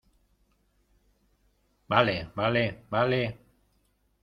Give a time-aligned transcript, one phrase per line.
[1.87, 3.21] vale, vale, vale.